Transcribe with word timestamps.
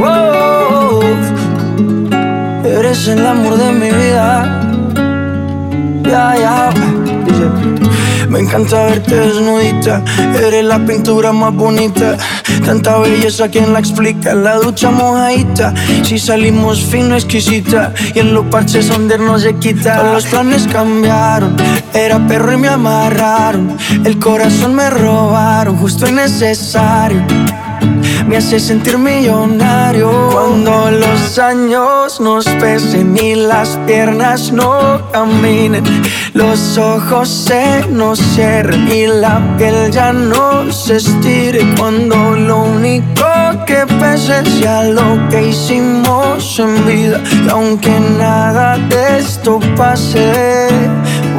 Wow, 0.00 1.02
eres 2.64 3.06
el 3.06 3.26
amor 3.26 3.58
de 3.58 3.70
mi 3.72 3.90
vida. 3.90 4.56
Me 8.30 8.38
encanta 8.38 8.86
verte 8.86 9.14
desnudita. 9.14 10.02
Eres 10.42 10.64
la 10.64 10.78
pintura 10.78 11.32
más 11.32 11.54
bonita. 11.54 12.16
Tanta 12.64 12.96
belleza, 12.98 13.48
¿quién 13.48 13.74
la 13.74 13.80
explica? 13.80 14.32
La 14.34 14.56
ducha 14.56 14.90
mojadita. 14.90 15.74
Si 16.02 16.18
salimos 16.18 16.80
fino, 16.80 17.14
exquisita. 17.14 17.92
Y 18.14 18.20
en 18.20 18.32
los 18.32 18.46
parches 18.46 18.88
donde 18.88 19.18
no 19.18 19.38
se 19.38 19.54
quita. 19.56 19.98
Todos 19.98 20.14
los 20.14 20.26
planes 20.26 20.66
cambiaron. 20.66 21.56
Era 21.92 22.18
perro 22.26 22.54
y 22.54 22.56
me 22.56 22.68
amarraron. 22.68 23.76
El 24.02 24.18
corazón 24.18 24.76
me 24.76 24.88
robaron, 24.88 25.76
justo 25.76 26.08
y 26.08 26.12
necesario 26.12 27.22
me 28.30 28.36
hace 28.36 28.60
sentir 28.60 28.96
millonario. 28.96 30.08
Cuando 30.30 30.88
los 30.92 31.36
años 31.40 32.20
nos 32.20 32.44
pesen 32.60 33.16
y 33.16 33.34
las 33.34 33.76
piernas 33.88 34.52
no 34.52 35.02
caminen, 35.10 35.82
los 36.34 36.78
ojos 36.78 37.28
se 37.28 37.84
nos 37.90 38.20
cierren 38.20 38.86
y 38.88 39.08
la 39.08 39.40
piel 39.58 39.90
ya 39.90 40.12
no 40.12 40.70
se 40.70 40.96
estire. 40.96 41.60
Cuando 41.76 42.36
lo 42.36 42.62
único 42.62 43.24
que 43.66 43.84
pese 43.98 44.44
sea 44.60 44.84
lo 44.84 45.28
que 45.28 45.48
hicimos 45.48 46.56
en 46.60 46.86
vida, 46.86 47.20
y 47.44 47.48
aunque 47.48 47.98
nada 48.16 48.78
de 48.78 49.18
esto 49.18 49.58
pase, 49.76 50.68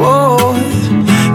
oh, 0.04 0.31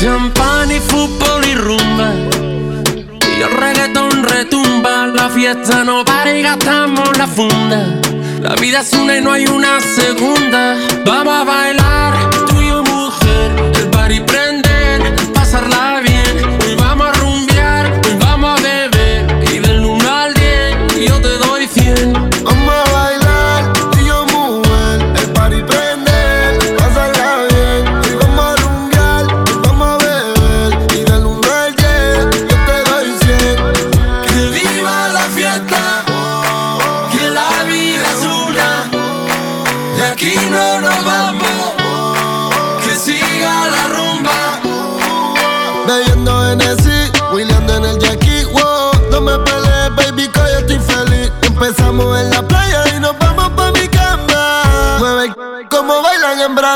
Champán 0.00 0.70
y 0.70 0.78
fútbol 0.78 1.44
y 1.44 1.54
rumba. 1.56 2.12
Y 3.36 3.42
el 3.42 3.50
reggaetón 3.50 4.22
retumba. 4.22 5.08
La 5.08 5.28
fiesta 5.28 5.82
no 5.82 6.04
para 6.04 6.38
y 6.38 6.40
gastamos 6.40 7.18
la 7.18 7.26
funda. 7.26 7.98
La 8.40 8.54
vida 8.54 8.82
es 8.82 8.92
una 8.92 9.18
y 9.18 9.20
no 9.20 9.32
hay 9.32 9.46
una 9.46 9.80
segunda. 9.80 10.76
Vamos 11.04 11.34
a 11.34 11.42
bailar, 11.42 12.14
tú 12.46 12.60
y 12.60 12.68
yo 12.68 12.84
mujer. 12.84 13.72
El 13.74 13.90
party 13.90 14.20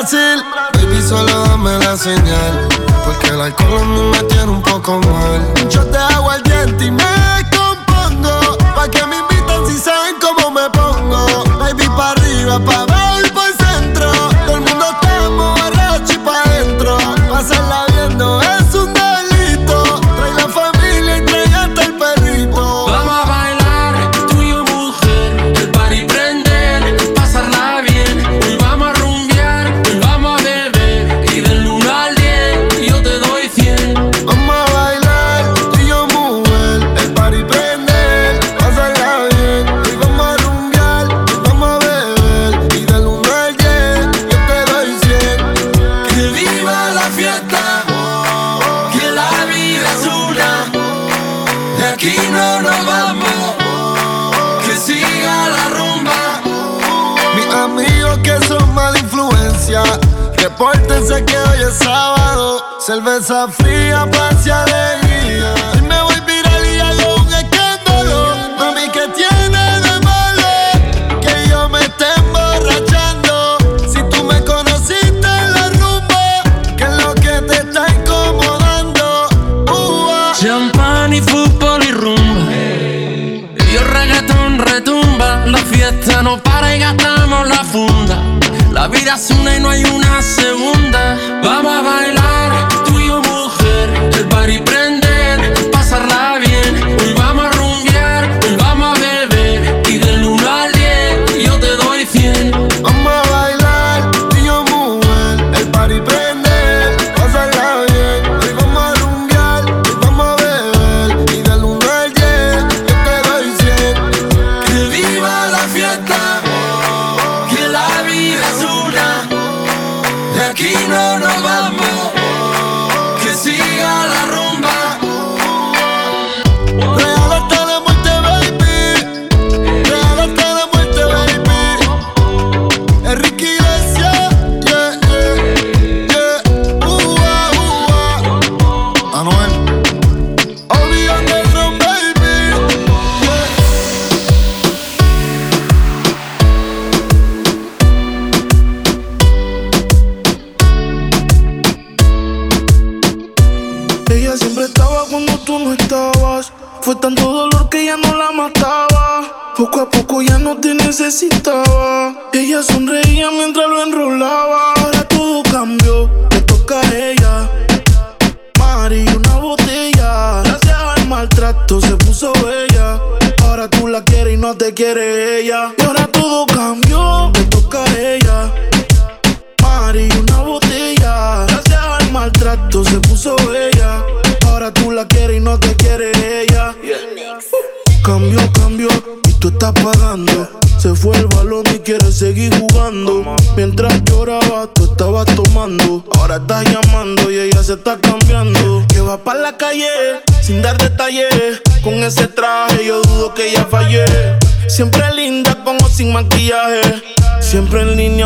Brasil. 0.02 0.42
Baby, 0.74 1.00
solo 1.00 1.32
dame 1.44 1.78
la 1.78 1.96
señal. 1.96 2.68
Porque 3.04 3.28
el 3.28 3.40
alcohol 3.40 3.82
a 3.82 3.84
mí 3.84 4.00
me 4.10 4.22
tiene 4.24 4.50
un 4.50 4.60
poco 4.60 4.98
mal. 4.98 5.68
Yo 5.70 5.86
te 5.86 5.96
hago 5.96 6.28
al 6.28 6.42
diente 6.42 6.86
y 6.86 6.90
me 6.90 7.04
compongo. 7.56 8.58
Pa' 8.74 8.88
que 8.88 9.06
me 9.06 9.18
invitan 9.18 9.64
si 9.68 9.78
saben 9.78 10.16
cómo 10.20 10.50
me 10.50 10.68
pongo. 10.70 11.44
Baby, 11.60 11.86
pa' 11.96 12.10
arriba, 12.10 12.58
pa' 12.58 12.91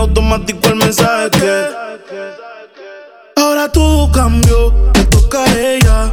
automático 0.06 0.68
el 0.68 0.76
mensaje 0.76 1.30
que 1.30 1.86
Ahora 3.36 3.70
todo 3.70 4.10
cambió, 4.10 4.72
me 4.94 5.04
toca 5.06 5.44
a 5.44 5.58
ella. 5.58 6.12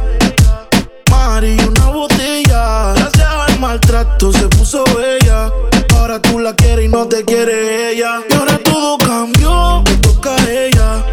Mari 1.10 1.56
una 1.60 1.86
botella. 1.86 2.92
Gracias 2.94 3.26
al 3.26 3.58
maltrato 3.60 4.32
se 4.32 4.46
puso 4.48 4.84
bella. 4.96 5.50
Ahora 5.96 6.20
tú 6.20 6.38
la 6.38 6.54
quieres 6.54 6.84
y 6.84 6.88
no 6.88 7.06
te 7.06 7.24
quiere 7.24 7.92
ella. 7.92 8.20
Y 8.28 8.34
ahora 8.34 8.58
todo 8.58 8.98
cambió, 8.98 9.82
me 9.86 9.96
toca 9.96 10.36
a 10.36 10.50
ella. 10.50 11.04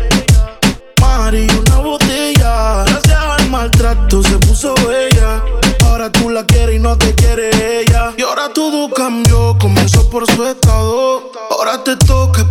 Mari 1.00 1.48
una 1.66 1.78
botella. 1.78 2.84
Gracias 2.88 3.20
al 3.40 3.50
maltrato 3.50 4.22
se 4.24 4.38
puso 4.40 4.74
bella. 4.88 5.44
Ahora 5.86 6.12
tú 6.12 6.30
la 6.30 6.46
quieres 6.46 6.76
y 6.76 6.80
no 6.80 6.98
te 6.98 7.14
quiere 7.16 7.50
ella. 7.82 8.12
Y 8.18 8.22
ahora 8.22 8.52
todo 8.54 8.90
cambió, 8.90 9.58
comenzó 9.60 10.10
por 10.10 10.30
su 10.30 10.46
estado. 10.46 11.32
Ahora 11.52 11.84
te 11.84 11.96
toca 11.96 12.51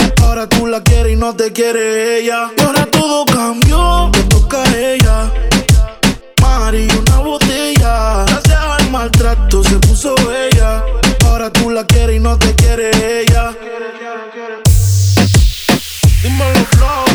Ahora 0.31 0.47
tú 0.47 0.65
la 0.65 0.81
quieres 0.81 1.11
y 1.11 1.15
no 1.17 1.35
te 1.35 1.51
quiere 1.51 2.19
ella. 2.19 2.49
Y 2.57 2.61
ahora 2.61 2.85
todo 2.85 3.25
cambió, 3.25 4.09
te 4.13 4.23
toca 4.23 4.63
a 4.63 4.77
ella. 4.77 5.29
Mari, 6.41 6.87
una 6.87 7.17
botella. 7.17 8.23
Gracias 8.25 8.57
al 8.57 8.91
maltrato 8.91 9.61
se 9.61 9.75
puso 9.79 10.15
ella. 10.31 10.85
Ahora 11.25 11.51
tú 11.51 11.69
la 11.69 11.85
quieres 11.85 12.15
y 12.15 12.19
no 12.19 12.37
te 12.37 12.55
quiere 12.55 12.91
ella. 13.23 13.51
Dímelo, 16.23 16.65
flow. 16.77 17.10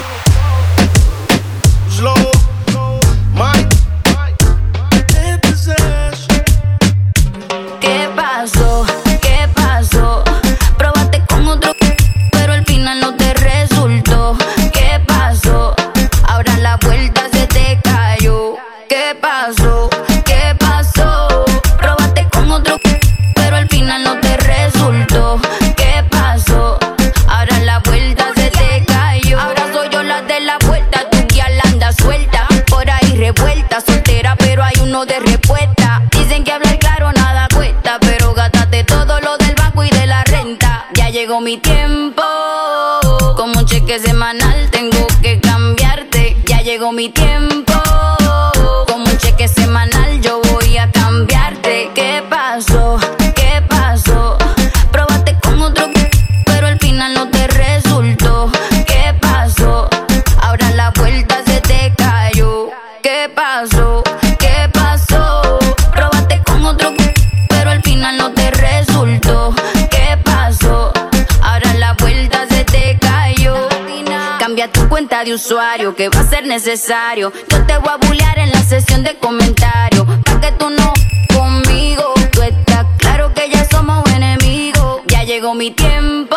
Yo 76.69 77.31
te 77.65 77.79
voy 77.79 77.91
a 77.93 77.97
bullear 78.09 78.41
en 78.41 78.51
la 78.51 78.61
sesión 78.61 79.05
de 79.05 79.15
comentarios. 79.19 80.05
Pa' 80.25 80.41
que 80.41 80.51
tú 80.51 80.69
no 80.69 80.93
conmigo. 81.33 82.13
Tú 82.33 82.43
estás 82.43 82.85
claro 82.99 83.33
que 83.35 83.49
ya 83.49 83.65
somos 83.71 84.05
enemigos. 84.11 85.03
Ya 85.07 85.23
llegó 85.23 85.55
mi 85.55 85.71
tiempo. 85.71 86.37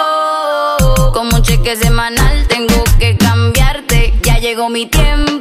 Como 1.14 1.38
un 1.38 1.42
cheque 1.42 1.76
semanal 1.76 2.48
tengo 2.48 2.84
que 3.00 3.18
cambiarte. 3.18 4.14
Ya 4.22 4.38
llegó 4.38 4.70
mi 4.70 4.86
tiempo. 4.86 5.39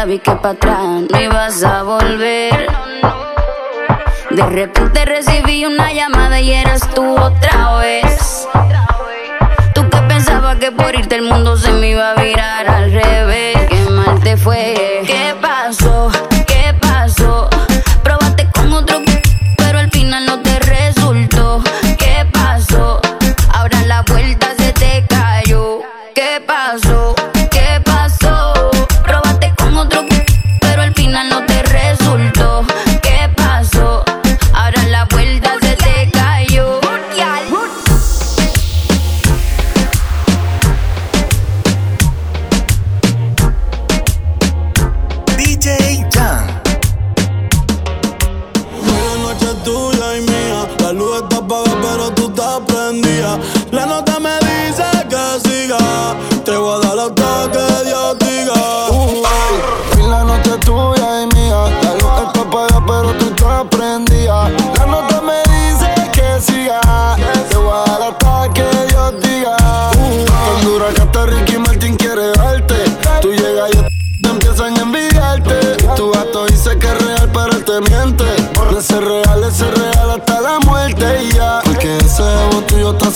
Ya 0.00 0.06
vi 0.06 0.18
que 0.18 0.30
para 0.32 0.54
atrás 0.54 1.02
no 1.10 1.20
ibas 1.20 1.62
a 1.62 1.82
volver. 1.82 2.66
De 4.30 4.46
repente 4.46 5.04
recibí 5.04 5.66
una 5.66 5.92
llamada 5.92 6.40
y 6.40 6.52
eras 6.52 6.88
tú 6.94 7.04
otra 7.20 7.76
vez. 7.76 8.48
Tú 9.74 9.86
que 9.90 9.98
pensabas 10.08 10.56
que 10.56 10.72
por 10.72 10.94
irte 10.94 11.16
el 11.16 11.22
mundo 11.22 11.54
se 11.58 11.72
me 11.72 11.90
iba 11.90 12.12
a 12.12 12.14
virar 12.14 12.66
al 12.66 12.92
revés. 12.92 13.58
Qué 13.68 13.90
mal 13.90 14.18
te 14.20 14.38
fue. 14.38 15.02
¿Qué 15.06 15.34
pasó? 15.38 15.79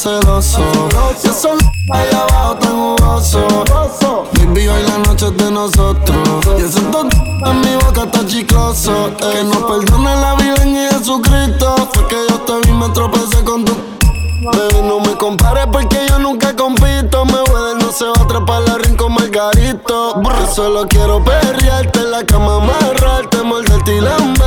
Celoso. 0.04 0.60
Y 1.22 1.28
eso 1.28 1.56
allá 1.90 2.22
abajo 2.28 2.54
tan 2.56 2.72
jugoso. 2.72 3.46
Baby, 4.34 4.68
hoy 4.68 4.82
la 4.82 4.98
noche 4.98 5.26
es 5.28 5.36
de 5.36 5.50
nosotros. 5.50 6.18
Y 6.58 6.62
ese 6.62 6.78
en 6.80 7.60
mi 7.60 7.74
boca 7.76 8.04
está 8.04 8.26
chicloso. 8.26 9.10
Que 9.16 9.42
no 9.44 9.66
perdone 9.66 10.14
la 10.16 10.34
vida 10.34 10.62
en 10.62 10.76
Jesucristo. 10.90 11.88
Fue 11.94 12.06
que 12.08 12.16
yo 12.28 12.38
te 12.40 12.66
vi, 12.66 12.72
me 12.74 12.88
tropecé 12.90 13.42
con 13.44 13.64
tu. 13.64 13.72
Baby, 13.72 14.82
no 14.86 15.00
me 15.00 15.16
compares 15.16 15.66
porque 15.72 15.98
yo 16.06 16.18
nunca 16.18 16.54
compito. 16.54 17.24
Me 17.24 17.40
voy 17.50 17.68
de 17.68 17.82
no 17.82 17.90
se 17.90 18.04
va 18.04 18.12
a 18.18 18.22
atrapar 18.24 18.60
la 18.62 18.76
rincón 18.76 19.14
margarito. 19.14 20.20
Yo 20.22 20.54
solo 20.54 20.86
quiero 20.86 21.24
perrearte 21.24 22.00
en 22.00 22.10
la 22.10 22.24
cama, 22.26 22.56
amarrarte, 22.56 23.42
morderte 23.42 23.96
y 23.96 24.00
lamberte 24.00 24.43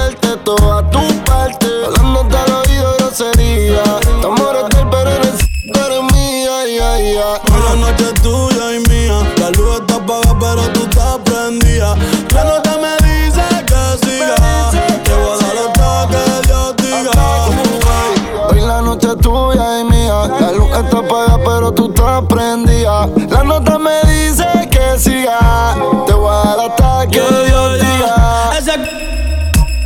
La 22.17 23.43
nota 23.43 23.77
me 23.77 23.91
dice 24.11 24.43
que 24.71 24.97
siga. 24.97 25.75
Te 26.07 26.13
voy 26.13 26.31
a 26.33 26.55
dar 26.55 26.71
hasta 26.71 27.07
que 27.11 27.19
Dios 27.19 27.73
diga. 27.79 28.57
Ese 28.57 28.73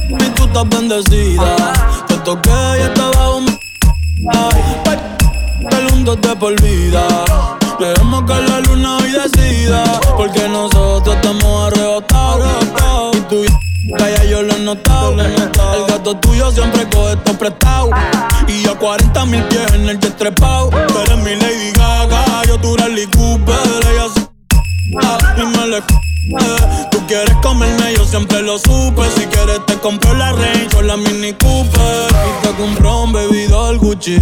y 0.07 0.29
tú 0.29 0.45
estás 0.45 0.69
bendecida. 0.69 1.73
Te 2.07 2.15
toqué 2.19 2.49
y 2.79 2.81
estaba 2.83 3.35
un. 3.35 3.59
El 5.71 5.91
mundo 5.91 6.17
te 6.17 6.33
por 6.37 6.55
vida. 6.61 7.05
Dejemos 7.77 8.23
que 8.23 8.41
la 8.49 8.59
luna 8.61 8.97
hoy 8.99 9.11
decida. 9.11 9.83
Porque 10.15 10.47
nosotros 10.47 11.13
estamos 11.13 11.67
arrebatados. 11.67 12.47
Y 13.17 13.19
tú 13.23 13.43
Calla, 13.97 14.23
yo 14.23 14.41
lo 14.41 14.53
he 14.53 14.59
notado. 14.59 15.19
El 15.19 15.35
gato 15.35 16.15
tuyo 16.15 16.49
siempre 16.51 16.87
coge 16.89 17.13
esto 17.13 17.33
prestado. 17.33 17.89
Y 18.47 18.63
yo 18.63 18.79
40 18.79 19.25
mil 19.25 19.43
pies 19.43 19.73
en 19.73 19.89
el 19.89 19.99
jet 19.99 20.15
trepado. 20.15 20.69
Tú 20.69 20.99
eres 20.99 21.17
mi 21.17 21.35
Gaga, 21.35 21.50
Rally 23.01 23.07
Cooper. 23.17 23.55
Ella 23.89 24.07
se 24.13 25.41
y 25.41 25.45
me 25.45 25.67
le 25.67 25.77
eh. 25.77 26.87
Tú 26.91 26.99
quieres 27.07 27.35
comerme, 27.41 27.93
yo 27.95 28.05
siempre 28.05 28.41
lo 28.41 28.57
supe. 28.57 29.09
Si 29.15 29.25
quieres, 29.25 29.65
te 29.65 29.75
compro 29.79 30.13
la 30.13 30.31
Range 30.33 30.69
o 30.77 30.81
la 30.81 30.97
Mini 30.97 31.33
Cooper. 31.33 32.07
Y 32.11 32.47
te 32.47 32.53
compro 32.55 33.03
un 33.03 33.13
bebidor 33.13 33.77
Gucci. 33.77 34.19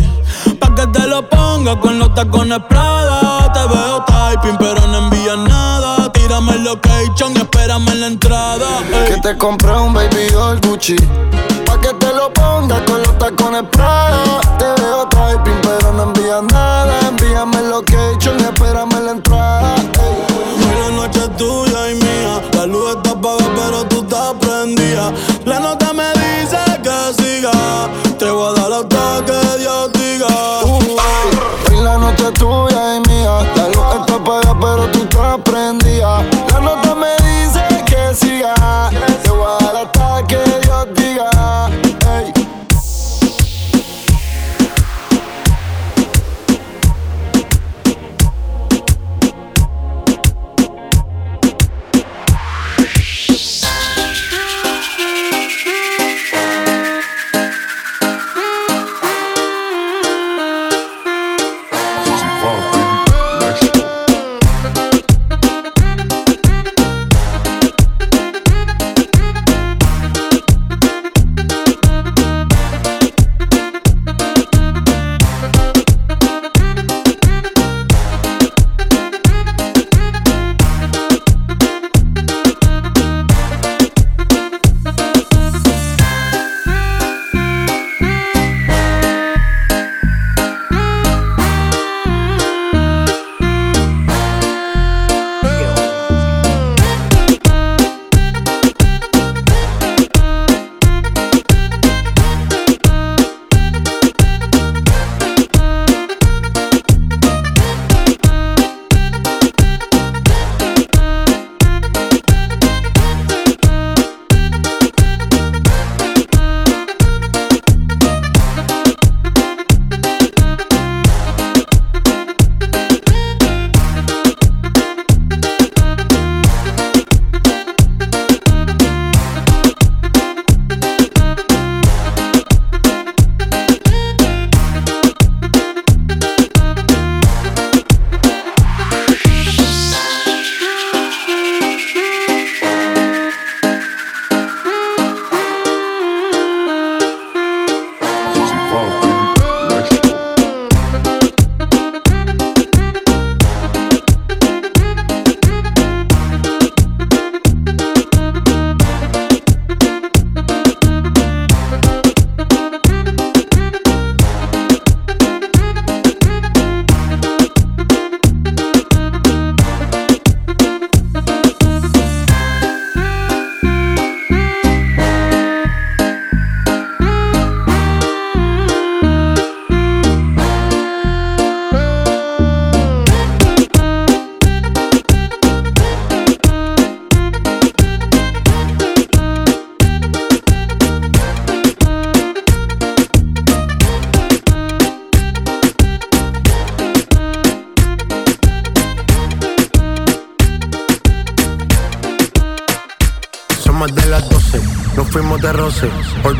Pa' 0.59 0.73
que 0.75 0.87
te 0.87 1.07
lo 1.07 1.27
ponga 1.27 1.79
con 1.79 1.99
los 1.99 2.13
tacones 2.13 2.59
Prada. 2.69 3.51
Te 3.53 3.59
veo 3.73 4.03
typing, 4.05 4.57
pero 4.57 4.87
no 4.87 4.97
envías 4.99 5.37
nada. 5.37 6.11
Tírame 6.13 6.53
el 6.53 6.63
location 6.63 7.33
y 7.35 7.39
espérame 7.39 7.89
en 7.89 8.01
la 8.01 8.07
entrada. 8.07 8.67
ey. 8.93 9.13
Que 9.13 9.21
te 9.21 9.37
compré 9.37 9.71
un 9.73 9.93
baby 9.93 10.29
doll 10.31 10.59
Gucci 10.61 10.95
Pa' 11.65 11.79
que 11.81 11.93
te 11.95 12.13
lo 12.13 12.31
pongas 12.33 12.81
con 12.81 13.01
los 13.01 13.17
tacones 13.17 13.63
Prada 13.71 14.41
Te 14.57 14.81
veo 14.81 15.07
typing 15.09 15.59
pero 15.61 15.93
no 15.93 16.03
envías 16.03 16.43
nada 16.51 16.99
Envíame 17.07 17.57
el 17.57 17.69
location 17.69 17.88
y 18.25 18.43
espérame 18.43 18.98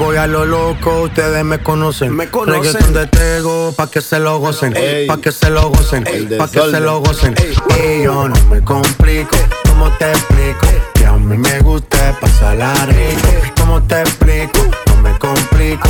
voy 0.09 0.17
a 0.17 0.25
lo 0.25 0.43
loco, 0.43 1.03
ustedes 1.03 1.45
me 1.45 1.59
conocen. 1.59 2.15
Me 2.15 2.29
conocen. 2.29 2.63
Reggaeton 2.63 2.93
de 2.93 3.05
Tego, 3.05 3.71
pa' 3.77 3.91
que 3.91 4.01
se 4.01 4.19
lo 4.19 4.39
gocen. 4.39 4.73
Pa' 5.07 5.21
que 5.21 5.31
se 5.31 5.51
lo 5.51 5.69
gocen. 5.69 6.03
Pa' 6.35 6.49
que 6.49 6.61
se 6.61 6.79
lo 6.79 6.99
gocen. 7.01 7.35
Y 7.77 8.03
yo 8.05 8.27
no 8.27 8.45
me 8.45 8.59
complico, 8.63 9.37
¿cómo 9.67 9.87
te 9.99 10.09
explico? 10.09 10.67
Que 10.95 11.05
a 11.05 11.11
mí 11.11 11.37
me 11.37 11.59
gusta 11.59 12.17
pasarla 12.19 12.73
rico. 12.87 13.53
¿Cómo 13.59 13.83
te 13.83 14.01
explico? 14.01 14.59
No 14.87 14.95
me 15.03 15.15
complico. 15.19 15.89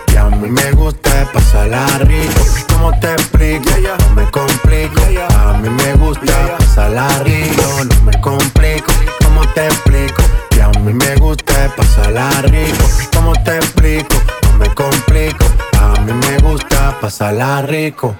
Que 0.11 0.17
a 0.19 0.25
mí 0.25 0.49
me 0.49 0.71
gusta 0.73 1.31
pasarla 1.31 1.87
rico. 1.99 2.41
¿Cómo 2.73 2.91
te 2.99 3.13
explico? 3.13 3.69
No 3.99 4.15
me 4.15 4.29
complico. 4.29 5.01
A 5.39 5.53
mí 5.53 5.69
me 5.69 5.93
gusta 5.93 6.57
pasarla 6.57 7.07
rico. 7.23 7.63
No 7.85 8.01
me 8.03 8.19
complico. 8.19 8.91
¿Cómo 9.23 9.47
te 9.53 9.67
explico? 9.67 10.21
Que 10.49 10.61
a 10.61 10.67
mí 10.67 10.93
me 10.93 11.15
gusta 11.15 11.73
pasarla 11.77 12.29
rico. 12.41 12.85
¿Cómo 13.15 13.31
te 13.43 13.55
explico? 13.55 14.15
No 14.43 14.57
me 14.57 14.67
complico. 14.75 15.45
A 15.79 15.99
mí 16.01 16.11
me 16.11 16.37
gusta 16.39 16.97
pasarla 16.99 17.61
rico. 17.61 18.13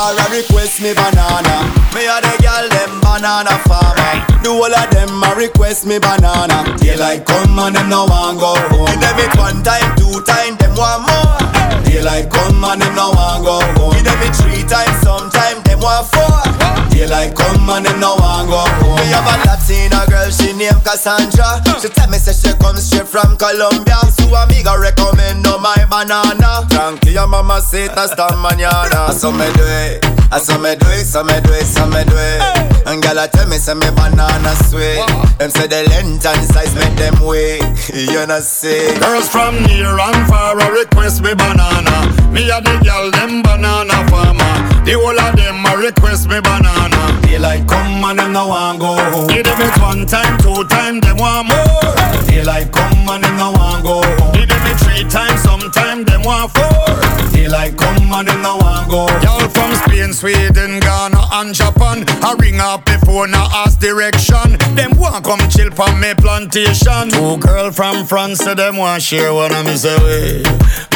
And 0.00 0.18
I 0.18 0.26
request 0.32 0.80
me 0.80 0.94
banana. 0.94 1.68
Me 1.92 2.08
a 2.08 2.16
the 2.24 2.32
girl 2.40 2.66
them 2.72 3.00
banana 3.04 3.52
farmer. 3.68 4.12
Do 4.42 4.56
all 4.56 4.72
of 4.72 4.88
them 4.90 5.22
a 5.22 5.34
request 5.36 5.84
me 5.86 5.98
banana. 5.98 6.64
Daylight 6.78 7.26
come 7.26 7.58
and 7.58 7.76
them 7.76 7.88
no 7.88 8.06
want 8.06 8.40
go 8.40 8.54
home. 8.72 8.86
Give 8.86 9.00
them 9.00 9.18
it 9.20 9.34
one 9.36 9.62
time, 9.62 9.88
two 9.96 10.22
time, 10.24 10.56
them 10.56 10.74
want 10.76 11.04
more. 11.04 11.84
Daylight 11.84 12.30
come 12.30 12.64
and 12.64 12.80
them 12.80 12.94
no 12.94 13.10
want 13.10 13.44
go 13.44 13.60
home. 13.76 13.92
Give 13.92 14.04
them 14.04 14.20
it 14.24 14.34
three 14.36 14.64
times, 14.64 14.96
sometime 15.04 15.62
them 15.64 15.80
want 15.80 16.06
four. 16.08 16.59
Daylight 17.00 17.34
come 17.34 17.70
and 17.70 17.86
them 17.86 17.98
no 17.98 18.14
want 18.16 18.50
go 18.50 18.58
home. 18.60 18.96
Me 18.96 19.06
have 19.08 19.24
a 19.24 19.48
Latina 19.48 20.04
girl, 20.10 20.28
she 20.28 20.52
named 20.52 20.84
Cassandra. 20.84 21.64
She 21.80 21.88
tell 21.88 22.10
me 22.10 22.18
say 22.18 22.36
she 22.36 22.54
come 22.58 22.76
straight 22.76 23.08
from 23.08 23.38
Colombia. 23.38 23.96
So 24.12 24.28
amiga 24.36 24.76
recommend 24.78 25.42
no 25.42 25.56
my 25.56 25.86
banana. 25.88 26.68
Tranquila 26.68 27.26
mama 27.26 27.62
sit 27.62 27.90
hasta 27.92 28.28
mañana. 28.36 29.14
So 29.14 29.32
me 29.32 29.48
do 29.56 29.64
it, 29.64 30.04
I 30.32 30.38
so 30.38 30.58
me 30.58 30.76
do 30.76 30.86
it, 30.94 31.04
so 31.06 31.24
me 31.24 31.34
do 31.42 31.50
it, 31.52 31.66
so 31.66 31.84
me 31.86 32.04
do 32.06 32.14
it. 32.14 32.86
And 32.86 33.02
girl 33.02 33.18
I 33.18 33.26
tell 33.26 33.48
me 33.48 33.56
say 33.58 33.74
me 33.74 33.90
banana 33.90 34.54
sweet. 34.70 35.02
Them 35.38 35.50
say 35.50 35.66
the 35.66 35.82
length 35.90 36.24
and 36.24 36.44
size 36.46 36.74
make 36.74 36.94
them 36.94 37.18
wait. 37.26 37.62
You 37.90 38.26
know 38.26 38.38
see. 38.38 38.94
Girls 39.00 39.28
from 39.28 39.58
near 39.66 39.90
and 39.90 40.20
far 40.30 40.54
a 40.54 40.70
request 40.70 41.22
me 41.22 41.34
banana. 41.34 42.06
Me 42.30 42.46
a 42.48 42.62
the 42.62 42.78
girl 42.86 43.10
them 43.10 43.42
banana 43.42 44.06
farmer. 44.06 44.54
The 44.86 44.94
whole 44.94 45.18
of 45.18 45.34
them 45.34 45.66
a 45.66 45.76
request 45.76 46.28
me 46.28 46.38
banana. 46.40 47.20
Daylight 47.26 47.66
come 47.66 48.04
and 48.06 48.18
them 48.18 48.32
no 48.32 48.46
want 48.46 48.78
go. 48.78 48.94
Give 49.26 49.42
them 49.42 49.60
it 49.60 49.76
one 49.82 50.06
time, 50.06 50.38
two 50.38 50.62
time, 50.70 51.00
them 51.00 51.18
want 51.18 51.50
more. 51.50 51.90
Daylight 52.30 52.70
come 52.70 53.08
and 53.10 53.24
them 53.24 53.36
no 53.36 53.50
want 53.50 53.82
go. 53.82 53.98
Give 54.32 54.46
them 54.46 54.62
it 54.70 54.78
three 54.78 55.04
times, 55.10 55.42
sometime 55.42 56.04
them 56.04 56.22
want 56.22 56.52
four. 56.52 57.19
Daylight 57.40 57.78
come 57.78 58.12
and 58.12 58.28
them 58.28 58.42
no 58.42 58.58
want 58.58 58.90
go. 58.90 59.08
Y'all 59.24 59.48
from 59.48 59.72
Spain, 59.74 60.12
Sweden, 60.12 60.78
Ghana 60.78 61.20
and 61.40 61.54
Japan. 61.54 62.04
I 62.20 62.36
ring 62.38 62.60
up 62.60 62.84
before 62.84 63.26
now 63.26 63.48
ask 63.64 63.80
direction. 63.80 64.58
Them 64.76 64.92
want 64.98 65.24
come 65.24 65.40
chill 65.48 65.70
from 65.70 65.98
me 66.00 66.12
plantation. 66.12 67.08
Two 67.08 67.38
girl 67.38 67.70
from 67.72 68.04
France, 68.04 68.40
so 68.40 68.54
them 68.54 68.76
want 68.76 69.02
share 69.02 69.32
one 69.32 69.54
of 69.54 69.64
me 69.64 69.74
say 69.76 69.96
we. 70.04 70.44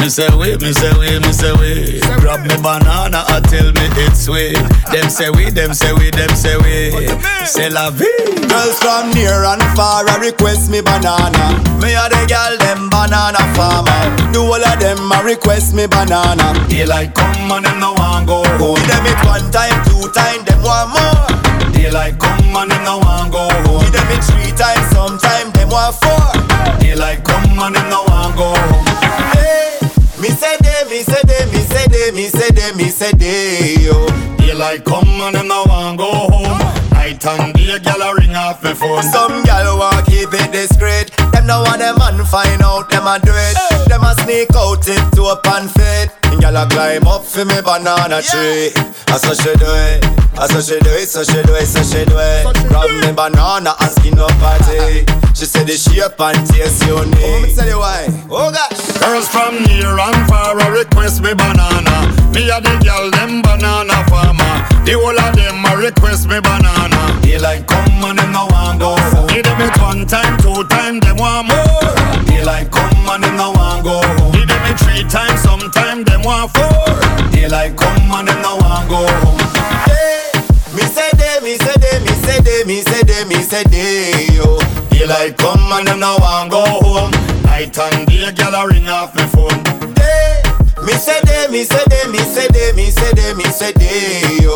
Me 0.03 0.07
say 0.09 0.29
we, 0.37 0.55
me 0.57 0.71
say 0.71 0.93
we, 0.93 1.17
me 1.17 1.31
say 1.33 1.51
we. 1.57 1.99
Grab 2.21 2.45
me 2.45 2.55
banana, 2.61 3.25
I 3.25 3.41
tell 3.49 3.65
me 3.73 3.89
it's 4.05 4.21
sweet. 4.29 4.53
Them 4.93 5.09
say 5.09 5.31
we, 5.31 5.49
them 5.49 5.73
say 5.73 5.93
we, 5.93 6.11
them 6.11 6.29
say 6.37 6.57
we. 6.57 7.09
Say 7.47 7.71
la 7.71 7.89
vie. 7.89 8.05
Girls 8.45 8.77
from 8.77 9.09
near 9.17 9.43
and 9.49 9.63
far 9.75 10.07
I 10.07 10.17
request 10.21 10.69
me 10.69 10.81
banana. 10.81 11.57
Me 11.81 11.97
a 11.97 12.05
the 12.05 12.21
girl 12.29 12.53
them 12.61 12.89
banana 12.89 13.41
farmer. 13.57 14.31
Do 14.31 14.43
all 14.43 14.61
of 14.63 14.79
them 14.79 15.11
a 15.11 15.23
request 15.23 15.73
me 15.73 15.87
banana. 15.87 16.34
Daylight 16.69 17.13
come 17.13 17.51
and 17.51 17.65
them 17.65 17.79
no 17.79 17.93
want 17.93 18.27
go 18.27 18.43
home. 18.59 18.75
Give 18.75 18.87
them 18.87 19.05
it 19.05 19.19
one 19.25 19.49
time, 19.51 19.75
two 19.85 20.09
time, 20.11 20.43
them 20.45 20.61
want 20.61 20.91
more. 20.91 21.71
Daylight 21.71 22.19
come 22.19 22.55
and 22.55 22.71
them 22.71 22.83
no 22.83 22.97
want 22.99 23.31
go 23.31 23.47
home. 23.65 23.81
Give 23.83 23.93
them 23.93 24.07
it 24.11 24.23
three 24.23 24.51
times, 24.55 24.85
sometime 24.91 25.51
them 25.51 25.69
want 25.69 25.95
four. 25.95 26.79
Daylight 26.79 27.23
come 27.23 27.57
and 27.59 27.75
them 27.75 27.89
no 27.89 28.03
want 28.07 28.35
go 28.35 28.47
home. 28.53 28.85
Hey, 29.33 29.79
me 30.21 30.29
say 30.29 30.55
they, 30.61 30.83
me 30.89 31.01
say 31.03 31.21
they, 31.23 31.45
me 31.51 31.61
say 31.63 31.85
they, 31.87 32.11
me 32.11 32.27
say 32.27 32.49
they, 32.51 32.71
me 32.75 32.89
say 32.89 33.11
they, 33.13 33.75
yo. 33.83 34.07
Daylight 34.37 34.83
come 34.83 35.07
and 35.07 35.35
them 35.35 35.47
no 35.47 35.63
want 35.67 35.97
go 35.97 36.11
home. 36.11 36.59
Night 36.91 37.25
and 37.25 37.53
day, 37.53 37.77
gyal 37.79 38.01
a 38.01 38.15
ring 38.15 38.35
off 38.35 38.63
me 38.63 38.73
phone. 38.73 39.03
Some 39.03 39.43
gal 39.43 39.77
want 39.77 40.05
keep 40.05 40.29
it 40.33 40.51
discreet. 40.51 41.04
Them 41.45 41.61
no 41.61 41.61
want 41.61 41.77
them 41.77 41.95
man 41.99 42.25
find 42.25 42.59
out 42.63 42.89
them 42.89 43.05
a 43.05 43.21
do 43.21 43.29
it. 43.29 43.53
Them 43.85 44.01
a 44.01 44.17
sneak 44.25 44.49
out 44.57 44.81
tip 44.81 44.97
to 45.13 45.29
up 45.29 45.45
and 45.45 45.69
fit. 45.69 46.09
And 46.33 46.41
gal 46.41 46.57
a 46.57 46.65
climb 46.65 47.05
up 47.05 47.21
for 47.21 47.45
me 47.45 47.61
banana 47.61 48.17
tree. 48.25 48.73
I 49.13 49.17
so 49.21 49.37
she 49.37 49.53
do 49.53 49.69
it. 49.69 50.01
I 50.41 50.49
so 50.49 50.57
she 50.57 50.81
do 50.81 50.89
it, 50.89 51.05
so 51.05 51.21
she 51.21 51.37
do 51.45 51.53
it, 51.53 51.69
so 51.69 51.85
she 51.85 52.01
do 52.01 52.17
it. 52.17 52.49
Grab 52.65 52.89
me 52.89 53.13
banana 53.13 53.77
and 53.77 53.91
skin 53.93 54.17
up 54.17 54.33
party. 54.41 55.05
She 55.37 55.45
said 55.45 55.69
the 55.69 55.77
shape 55.77 56.17
and 56.17 56.41
taste 56.49 56.81
unique. 56.81 57.13
Oh, 57.13 57.41
me 57.45 57.53
tell 57.53 57.69
you 57.69 57.77
why. 57.77 58.09
Oh 58.25 58.49
gosh. 58.49 58.81
Girls 58.97 59.29
from 59.29 59.61
near 59.69 59.93
and 59.93 60.25
far 60.25 60.57
a 60.57 60.65
request 60.73 61.21
me 61.21 61.37
banana. 61.37 62.09
Me 62.33 62.49
a 62.49 62.57
the 62.57 62.73
girl 62.81 63.13
them 63.13 63.45
banana 63.45 64.01
farmer. 64.09 64.65
The 64.81 64.97
whole 64.97 65.13
of 65.13 65.35
them 65.37 65.61
a 65.61 65.77
request 65.77 66.25
me 66.25 66.41
banana. 66.41 67.21
Daylight 67.21 67.69
come 67.69 68.01
and 68.01 68.17
them 68.17 68.31
no 68.33 68.49
want 68.49 68.54
go. 68.85 69.27
Give 69.33 69.43
them 69.43 69.61
it 69.61 69.77
one 69.81 70.05
time, 70.05 70.37
two 70.37 70.63
time, 70.69 70.99
them 70.99 71.17
want 71.17 71.47
more. 71.49 71.89
Daylight 72.29 72.69
come 72.71 73.09
and 73.09 73.23
them 73.23 73.35
no 73.37 73.51
want 73.51 73.83
go 73.83 73.97
home. 74.01 74.31
Give 74.33 74.47
them 74.47 74.63
it 74.69 74.77
three 74.79 75.03
times, 75.09 75.41
sometime 75.41 76.03
them 76.03 76.21
want 76.21 76.51
four. 76.53 76.85
Daylight 77.31 77.75
come 77.75 78.11
and 78.13 78.27
them 78.27 78.41
no 78.41 78.55
want 78.61 78.89
go 78.89 79.01
home. 79.01 79.41
Hey, 79.89 80.29
me 80.75 80.83
say 80.83 81.09
day, 81.17 81.39
me 81.41 81.57
say 81.57 81.73
day, 81.81 81.97
me 82.05 82.13
say 82.25 82.39
day, 82.41 82.61
me 82.65 82.81
say 82.81 83.01
day, 83.03 83.23
me 83.25 83.35
say 83.41 83.63
day, 83.63 84.27
yo. 84.37 84.59
Daylight 84.89 85.37
come 85.37 85.59
and 85.73 85.87
them 85.87 85.99
no 85.99 86.17
want 86.21 86.51
go 86.51 86.63
home. 86.65 87.11
Night 87.43 87.77
and 87.79 88.07
day, 88.07 88.29
gyal 88.37 88.53
a 88.53 88.67
ring 88.67 88.87
off 88.89 89.15
me 89.15 89.23
phone. 89.33 89.63
Day, 89.93 90.41
me 90.85 90.93
say 90.93 91.19
day, 91.21 91.47
me 91.49 91.63
say 91.63 91.83
day, 91.89 92.05
me 92.11 92.19
say 92.19 92.47
day, 92.49 92.71
me 92.75 92.89
say 92.91 93.11
day, 93.13 93.33
me 93.33 93.43
say 93.45 93.71
day, 93.73 94.37
yo. 94.41 94.53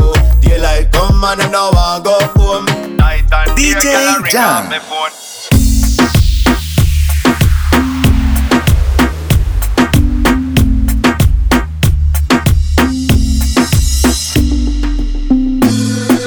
feel 0.49 0.61
like 0.61 0.91
come 0.91 1.23
on 1.23 1.41
and 1.41 1.51
now 1.51 1.69
I 1.69 2.01
go 2.03 2.17
home. 2.35 2.65
Night 2.97 3.25
and 3.31 3.57
DJ 3.57 4.29
Jam. 4.29 4.69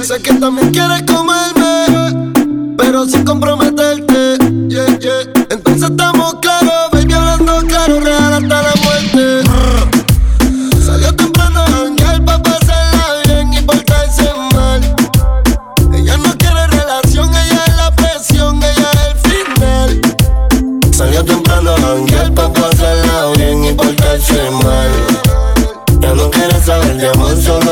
Sé 0.02 0.20
que 0.20 0.34
también 0.34 0.72
quieres 0.72 1.02
comerme, 1.02 2.32
pero 2.76 3.06
sin 3.06 3.24
comprometerte. 3.24 4.36
Yeah, 4.68 4.98
yeah. 4.98 5.22
Entonces 5.50 5.90
estamos 5.90 6.34
claros. 6.42 6.91
Kocaman 27.02 27.36
sana 27.36 27.71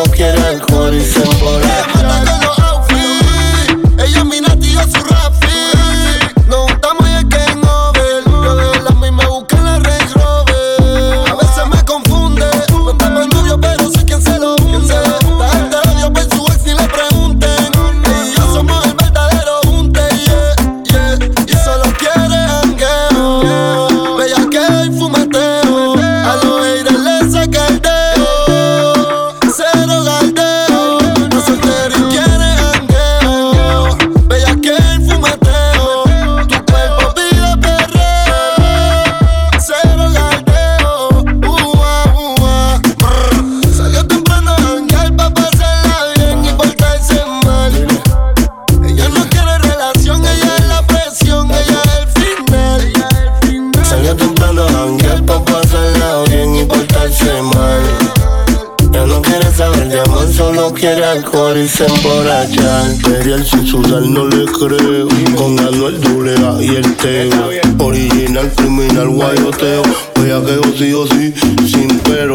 alcohol 61.30 61.58
y 61.58 61.68
se 61.68 61.86
emborrachan. 61.86 62.98
Ariel 63.20 63.44
si 63.44 63.66
Susan 63.66 64.12
no 64.12 64.26
le 64.26 64.44
creo. 64.46 65.08
Con 65.36 65.58
Anuel 65.60 66.00
Dulea 66.00 66.56
y 66.60 66.76
el 66.76 66.96
Teo. 66.96 67.50
Original, 67.78 68.50
criminal, 68.56 69.08
guayoteo. 69.08 69.82
Voy 70.16 70.30
a 70.30 70.40
que 70.44 70.78
sí 70.78 70.92
o 70.92 71.06
sí, 71.06 71.32
sin 71.66 71.98
pero. 72.00 72.34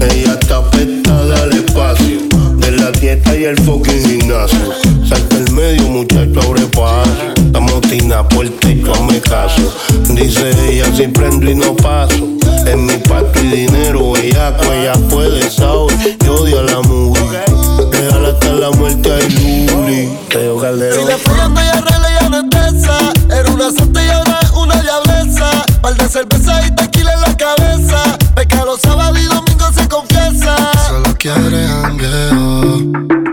Ella 0.00 0.38
está 0.40 0.58
apestada 0.58 1.42
al 1.42 1.52
espacio. 1.52 2.18
De 2.56 2.72
la 2.72 2.90
dieta 2.92 3.36
y 3.36 3.44
el 3.44 3.58
fucking 3.60 4.04
gimnasio. 4.04 4.58
Salta 5.06 5.36
el 5.36 5.52
medio, 5.52 5.88
muchacho, 5.88 6.40
abre 6.40 6.62
paso. 6.66 7.10
La 7.52 7.60
motina 7.60 8.26
por 8.28 8.46
el 8.46 8.52
techo, 8.52 8.92
hazme 8.92 9.20
caso. 9.20 9.74
Dice 10.08 10.50
ella, 10.68 10.86
si 10.96 11.08
prendo 11.08 11.50
y 11.50 11.54
no 11.54 11.76
paso. 11.76 12.28
En 12.66 12.86
mi 12.86 12.96
pato 12.98 13.40
y 13.42 13.48
dinero, 13.48 14.16
ella, 14.16 14.56
ella 14.72 14.92
puede, 15.08 15.50
sabe. 15.50 16.16
Yo 16.24 16.34
odio 16.34 16.60
a 16.60 16.62
la 16.62 16.80
mujer 16.80 17.49
real 18.00 18.26
hasta 18.26 18.52
la 18.52 18.70
muerte 18.70 19.12
hay 19.12 19.66
Luli. 19.66 20.18
Teo 20.30 20.58
Calderón. 20.58 21.02
Y 21.02 21.04
la 21.06 21.18
follando 21.18 21.60
ella 21.60 21.72
arregla 21.72 22.08
y 22.10 22.24
anestesa. 22.24 22.98
Era 23.30 23.50
una 23.50 23.70
santa 23.70 24.04
y 24.04 24.08
ahora 24.08 24.38
es 24.42 24.50
una 24.50 24.82
diableza. 24.82 25.50
Par 25.82 25.94
de 25.96 26.08
cerveza 26.08 26.66
y 26.66 26.70
tequila 26.74 27.12
en 27.14 27.20
la 27.20 27.36
cabeza. 27.36 28.18
Pecado 28.34 28.78
sábado 28.82 29.16
y 29.18 29.24
domingo 29.24 29.72
se 29.74 29.88
confiesa. 29.88 30.56
Solo 30.88 31.16
quiere 31.18 31.66
jangueo. 31.66 32.78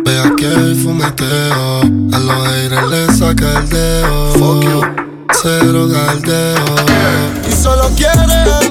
Vea 0.04 0.32
que 0.38 0.48
el 0.48 0.76
fumeteo. 0.76 1.82
A 2.14 2.20
los 2.20 2.48
aires 2.48 2.84
le 2.90 3.14
saca 3.16 3.60
el 3.60 3.70
dedo. 3.70 4.34
Fuck 4.34 4.64
you. 4.64 4.82
Cero 5.42 5.88
galdeo. 5.88 6.66
Y 7.48 7.52
solo 7.52 7.90
quiere 7.96 8.67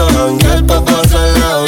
Ando 0.00 0.14
jangueando, 0.14 1.59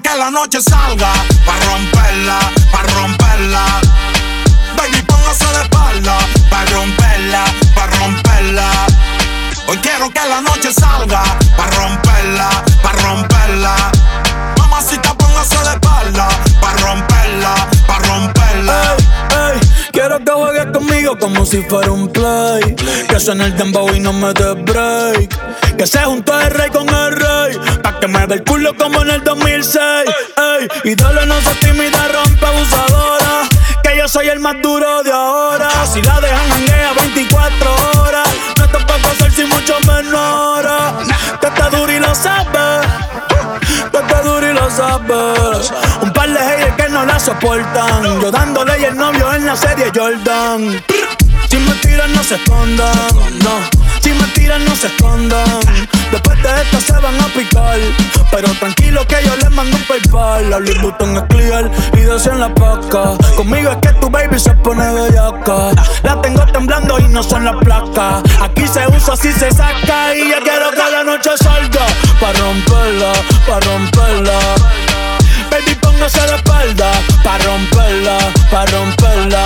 quiero 0.00 0.02
que 0.02 0.18
la 0.18 0.30
noche 0.30 0.60
salga 0.60 1.12
Pa' 1.46 1.58
romperla, 1.66 2.38
pa' 2.72 2.82
romperla. 2.82 3.64
Baby, 4.76 5.02
póngase 5.02 5.46
de 5.46 5.62
espalda 5.62 6.18
Pa' 6.50 6.64
romperla, 6.72 7.44
pa' 7.74 7.86
romperla. 7.98 8.70
Hoy 9.68 9.78
quiero 9.78 10.10
que 10.10 10.20
la 10.28 10.40
noche 10.40 10.72
salga 10.72 11.22
Pa' 11.56 11.66
romperla, 11.78 12.48
pa' 12.82 12.92
romperla. 12.92 13.74
Mamacita, 14.58 15.14
póngase 15.14 15.58
de 15.58 15.74
espalda 15.74 16.28
Pa' 16.60 16.72
romperla, 16.82 17.54
pa' 17.86 17.98
romperla. 17.98 18.96
Ey. 19.30 19.60
Quiero 19.92 20.18
que 20.24 20.32
juegues 20.32 20.66
conmigo 20.72 21.16
como 21.18 21.46
si 21.46 21.62
fuera 21.62 21.92
un 21.92 22.08
play. 22.08 22.74
Que 23.08 23.30
en 23.30 23.40
el 23.40 23.56
dembow 23.56 23.88
y 23.94 24.00
no 24.00 24.12
me 24.12 24.32
dé 24.32 24.54
break. 24.54 25.76
Que 25.76 25.86
se 25.86 26.00
juntó 26.00 26.38
el 26.40 26.50
rey 26.50 26.70
con 26.70 26.88
él 26.88 27.03
que 28.04 28.08
me 28.08 28.26
dé 28.26 28.34
el 28.34 28.44
culo 28.44 28.76
como 28.76 29.00
en 29.00 29.10
el 29.10 29.24
2006. 29.24 29.80
Ey, 30.84 30.94
dale, 30.94 31.24
no 31.24 31.40
se 31.40 31.54
tímida, 31.54 32.06
rompe 32.08 32.44
abusadora. 32.44 33.48
Que 33.82 33.96
yo 33.96 34.06
soy 34.08 34.28
el 34.28 34.40
más 34.40 34.56
duro 34.62 35.02
de 35.02 35.10
ahora. 35.10 35.70
Si 35.90 36.02
la 36.02 36.20
dejan 36.20 36.52
a 36.52 36.92
24 37.00 37.74
horas. 38.02 38.28
No 38.58 38.68
te 38.68 38.78
puedo 38.84 39.08
hacer 39.08 39.32
sin 39.32 39.48
mucho 39.48 39.78
menor. 39.86 40.66
Que 41.40 41.46
está 41.46 41.70
duro 41.70 41.90
y 41.90 41.98
lo 41.98 42.14
sabes. 42.14 42.86
Que 43.90 43.98
está 43.98 44.20
duro 44.20 44.50
y 44.50 44.52
lo 44.52 44.70
sabes. 44.70 45.72
Un 46.02 46.12
par 46.12 46.28
de 46.28 46.40
haters 46.40 46.76
que 46.76 46.88
no 46.90 47.06
la 47.06 47.18
soportan. 47.18 48.20
Yo 48.20 48.30
dándole 48.30 48.80
y 48.80 48.84
el 48.84 48.96
novio 48.96 49.32
en 49.32 49.46
la 49.46 49.56
serie 49.56 49.90
Jordan. 49.94 50.84
Si 51.48 51.56
me 51.56 51.74
tiran, 51.76 52.12
no 52.12 52.22
se 52.22 52.34
escondan. 52.34 52.92
No. 53.42 53.84
Si 54.44 54.50
me 54.50 54.56
tiran, 54.56 54.64
no 54.66 54.76
se 54.76 54.88
escondan. 54.88 55.60
Después 56.10 56.42
de 56.42 56.62
esto 56.62 56.80
se 56.80 56.92
van 57.00 57.18
a 57.18 57.26
picar. 57.28 57.78
Pero 58.30 58.48
tranquilo 58.54 59.06
que 59.06 59.16
yo 59.24 59.36
les 59.36 59.50
mando 59.50 59.74
un 59.74 59.82
PayPal. 59.84 60.50
La 60.50 60.58
Louis 60.58 60.82
Vuitton 60.82 61.16
es 61.16 61.22
clear 61.30 61.70
y 61.94 62.00
dos 62.02 62.26
en 62.26 62.40
la 62.40 62.54
paca. 62.54 63.16
Conmigo 63.36 63.70
es 63.70 63.76
que 63.78 63.88
tu 64.00 64.10
baby 64.10 64.38
se 64.38 64.50
pone 64.56 64.84
bellaca. 64.92 65.70
La 66.02 66.20
tengo 66.20 66.44
temblando 66.46 66.98
y 66.98 67.08
no 67.08 67.22
son 67.22 67.44
las 67.46 67.56
placas. 67.56 68.22
Aquí 68.42 68.66
se 68.66 68.86
usa, 68.88 69.16
si 69.16 69.32
se 69.32 69.50
saca. 69.50 70.14
Y 70.14 70.30
yo 70.30 70.36
quiero 70.42 70.70
que 70.72 70.90
la 70.92 71.04
noche 71.04 71.30
salga. 71.38 71.86
Pa' 72.20 72.32
romperla, 72.32 73.12
pa' 73.46 73.60
romperla. 73.60 74.38
Baby, 75.50 75.74
póngase 75.80 76.20
de 76.20 76.34
espalda. 76.34 76.90
Pa' 77.22 77.38
romperla, 77.38 78.18
pa' 78.50 78.66
romperla. 78.66 79.44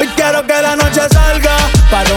Hoy 0.00 0.08
quiero 0.16 0.46
que 0.46 0.60
la 0.60 0.76
noche 0.76 1.00
salga. 1.10 1.56
Pa' 1.90 2.04
romperla, 2.04 2.13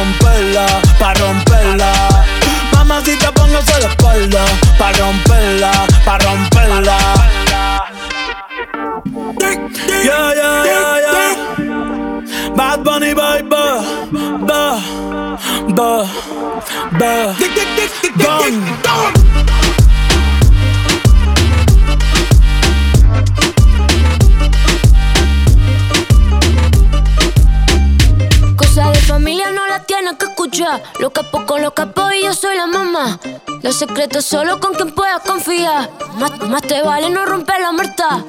Cosa 28.55 28.91
de 28.91 28.99
familia 29.01 29.51
no 29.51 29.65
la 29.67 29.83
tienes 29.83 30.13
que 30.13 30.25
escuchar. 30.25 30.83
Lo 30.99 31.09
capo 31.11 31.45
con 31.45 31.61
los 31.61 31.73
capos 31.73 32.13
y 32.13 32.25
yo 32.25 32.33
soy 32.33 32.55
la 32.57 32.67
mamá. 32.67 33.19
Los 33.61 33.77
secretos 33.77 34.25
solo 34.25 34.59
con 34.59 34.73
quien 34.73 34.91
puedas 34.91 35.21
confiar. 35.21 35.89
Más, 36.17 36.37
más 36.49 36.61
te 36.63 36.81
vale 36.81 37.09
no 37.09 37.25
romper 37.25 37.61
la 37.61 37.71
muerta. 37.71 38.23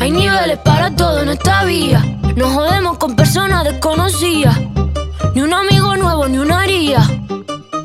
Hay 0.00 0.10
niveles 0.10 0.58
para 0.58 0.94
todo 0.94 1.22
en 1.22 1.30
esta 1.30 1.64
vía. 1.64 2.02
No 2.36 2.48
jodemos 2.48 2.98
con 2.98 3.16
personas 3.16 3.64
desconocidas. 3.64 4.71
Ni 5.34 5.40
un 5.42 5.52
amigo 5.52 5.96
nuevo, 5.96 6.28
ni 6.28 6.38
una 6.38 6.60
haría. 6.60 7.00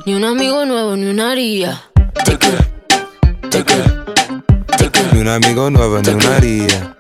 Ni 0.06 0.14
un 0.16 0.24
amigo 0.24 0.66
nuevo, 0.66 0.96
ni 0.96 1.06
una 1.08 1.32
haría. 1.32 1.82
Ni 5.14 5.22
un 5.22 5.28
amigo 5.28 5.70
nuevo, 5.70 6.02
ni 6.02 6.10
una 6.12 6.36
haría. 6.36 6.96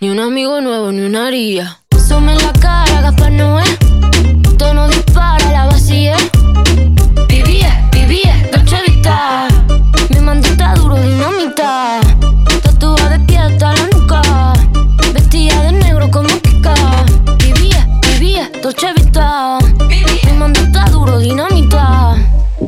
Ni 0.00 0.10
un 0.10 0.20
amigo 0.20 0.60
nuevo, 0.60 0.92
ni 0.92 1.00
una 1.02 1.26
haría. 1.28 1.78
Sume 2.08 2.32
en 2.32 2.38
la 2.38 2.52
cara, 2.54 3.00
Gaspar 3.00 3.32
Noé. 3.32 3.64
Tono 4.58 4.88
dispara, 4.88 5.50
la 5.52 5.66
vacía. 5.66 6.16
Vivía, 18.72 18.92
Dolce 18.92 18.92
Vita. 18.94 19.58
Mi 20.24 20.32
mandita 20.38 20.84
duro, 20.90 21.18
dinamita. 21.18 22.16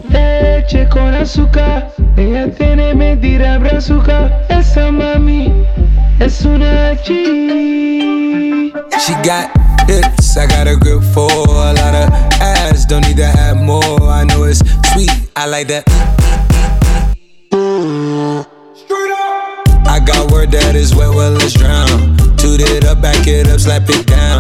Leche 0.09 0.89
con 0.89 1.15
azúcar, 1.15 1.93
ella 2.17 2.51
tiene 2.55 2.95
mentira 2.95 3.59
brazuca. 3.59 4.31
Esa 4.49 4.91
mami 4.91 5.53
es 6.21 6.45
una 6.45 6.95
G. 7.05 8.73
She 8.99 9.13
got 9.23 9.51
hips, 9.89 10.37
I 10.37 10.47
got 10.47 10.67
a 10.67 10.77
grip 10.77 11.03
for 11.13 11.31
a 11.31 11.73
lot 11.73 11.95
of 11.95 12.11
ass. 12.41 12.87
Don't 12.87 13.07
need 13.07 13.17
to 13.17 13.25
add 13.25 13.57
more. 13.57 14.01
I 14.09 14.25
know 14.25 14.45
it's 14.45 14.61
sweet, 14.93 15.11
I 15.37 15.47
like 15.47 15.69
that. 15.69 15.85
I 19.87 20.01
got 20.01 20.31
word 20.33 20.51
that 20.53 20.75
is 20.75 20.95
wet, 20.95 21.15
well, 21.15 21.33
let's 21.33 21.53
drown. 21.55 21.94
Toot 22.55 22.71
it 22.71 22.85
up, 22.85 23.03
back 23.03 23.27
it 23.27 23.49
up, 23.49 23.59
slap 23.59 23.83
it 23.89 24.07
down. 24.07 24.39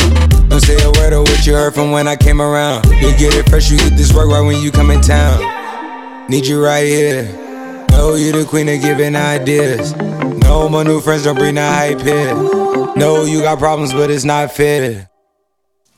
Don't 0.48 0.61
say 0.61 0.77
a 0.85 0.90
word 1.00 1.12
of 1.12 1.22
what 1.22 1.44
you 1.44 1.53
heard 1.53 1.74
from 1.74 1.90
when 1.90 2.07
I 2.07 2.14
came 2.14 2.40
around. 2.40 2.87
You 2.87 3.11
get 3.18 3.35
it 3.35 3.48
fresh, 3.50 3.72
you 3.72 3.77
get 3.77 3.96
this 3.96 4.14
work 4.14 4.29
right 4.29 4.40
when 4.40 4.62
you 4.62 4.70
come 4.70 4.92
in 4.92 5.00
town. 5.00 5.42
Need 6.29 6.46
you 6.46 6.64
right 6.64 6.87
here. 6.87 7.24
Know 7.90 8.14
you 8.14 8.31
the 8.31 8.44
queen 8.48 8.68
of 8.68 8.81
giving 8.81 9.16
ideas. 9.16 9.96
No, 10.46 10.68
my 10.68 10.85
new 10.85 11.00
friends 11.00 11.24
don't 11.24 11.35
bring 11.35 11.57
the 11.57 11.66
hype 11.66 12.03
here. 12.03 12.35
No, 12.94 13.24
you 13.24 13.42
got 13.42 13.59
problems, 13.59 13.92
but 13.92 14.12
it's 14.12 14.24
not 14.24 14.53
fair. 14.53 15.11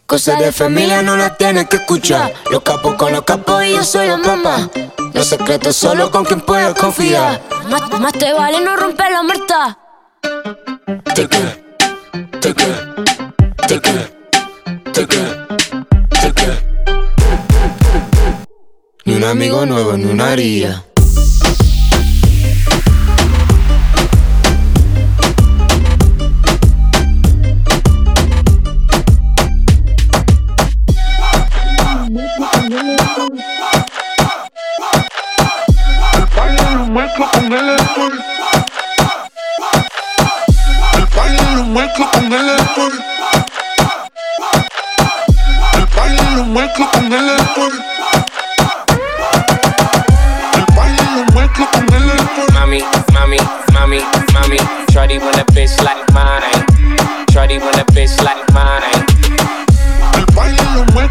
Cosa 0.06 0.36
de 0.36 0.52
familia 0.52 1.02
no 1.02 1.18
la 1.18 1.36
tienes 1.36 1.68
que 1.68 1.76
escuchar. 1.76 2.32
Los 2.50 2.62
capos 2.62 2.94
con 2.94 3.12
los 3.12 3.24
capos 3.24 3.62
y 3.62 3.72
yo 3.72 3.84
soy 3.84 4.08
la 4.08 4.16
mamá. 4.16 4.70
Los 5.12 5.26
secretos 5.26 5.76
solo 5.76 6.10
con 6.10 6.24
quien 6.24 6.40
puedas 6.40 6.72
confiar. 6.80 7.42
Más, 7.68 8.00
más 8.00 8.14
te 8.14 8.32
vale 8.32 8.62
no 8.62 8.74
romper 8.74 9.12
la 9.12 9.22
muerta. 9.22 9.78
Ni 11.14 11.65
un 19.16 19.24
amigo 19.24 19.64
nuevo, 19.64 19.96
ni 19.96 20.04
una 20.04 20.32
haría. 20.32 20.84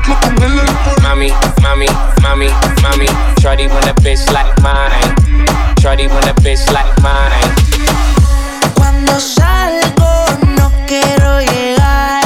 Mommy, 0.07 1.31
mommy, 1.63 1.87
mommy, 2.21 2.49
mommy. 2.83 3.07
Shorty 3.41 3.67
want 3.67 3.87
a 3.87 3.93
bitch 3.95 4.31
like 4.31 4.53
mine. 4.61 5.15
Shorty 5.79 6.07
want 6.07 6.27
a 6.27 6.33
bitch 6.41 6.71
like 6.71 6.93
mine. 7.01 7.49
Cuando 8.75 9.19
salgo 9.19 10.25
no 10.57 10.71
quiero 10.85 11.39
llegar. 11.41 12.23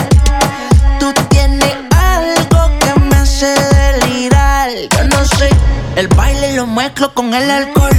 Tú 0.99 1.13
tienes 1.29 1.73
algo 1.95 2.79
que 2.79 2.99
me 2.99 3.15
hace 3.15 3.55
delirar. 3.55 4.71
Yo 4.97 5.03
no 5.05 5.23
sé, 5.23 5.49
el 5.95 6.07
baile 6.09 6.55
lo 6.55 6.67
mezclo 6.67 7.13
con 7.13 7.33
el 7.33 7.49
alcohol. 7.49 7.98